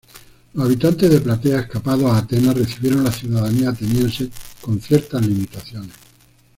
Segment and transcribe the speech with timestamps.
[0.55, 5.93] Los habitantes de Platea escapados a Atenas recibieron la ciudadanía ateniense con ciertas limitaciones.